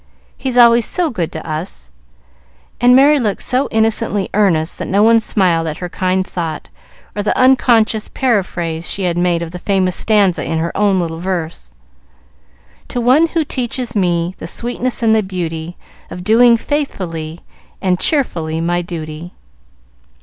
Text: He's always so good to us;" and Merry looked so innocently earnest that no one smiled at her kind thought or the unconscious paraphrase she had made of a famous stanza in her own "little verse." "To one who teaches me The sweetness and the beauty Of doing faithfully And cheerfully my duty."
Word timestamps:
He's 0.35 0.57
always 0.57 0.87
so 0.87 1.11
good 1.11 1.31
to 1.33 1.47
us;" 1.47 1.91
and 2.79 2.95
Merry 2.95 3.19
looked 3.19 3.43
so 3.43 3.67
innocently 3.69 4.31
earnest 4.33 4.79
that 4.79 4.87
no 4.87 5.03
one 5.03 5.19
smiled 5.19 5.67
at 5.67 5.77
her 5.77 5.89
kind 5.89 6.25
thought 6.25 6.69
or 7.15 7.21
the 7.21 7.37
unconscious 7.37 8.07
paraphrase 8.07 8.89
she 8.89 9.03
had 9.03 9.15
made 9.15 9.43
of 9.43 9.53
a 9.53 9.59
famous 9.59 9.95
stanza 9.95 10.43
in 10.43 10.57
her 10.57 10.75
own 10.75 10.99
"little 10.99 11.19
verse." 11.19 11.71
"To 12.87 12.99
one 12.99 13.27
who 13.27 13.43
teaches 13.43 13.95
me 13.95 14.33
The 14.39 14.47
sweetness 14.47 15.03
and 15.03 15.13
the 15.13 15.21
beauty 15.21 15.77
Of 16.09 16.23
doing 16.23 16.57
faithfully 16.57 17.41
And 17.79 17.99
cheerfully 17.99 18.59
my 18.59 18.81
duty." 18.81 19.33